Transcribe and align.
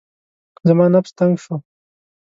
زما 0.67 0.85
نفس 0.93 1.11
تنګ 1.17 1.33
شو. 1.43 1.55